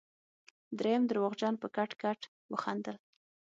[0.77, 2.19] دريم درواغجن په کټ کټ
[2.53, 2.95] وخندل.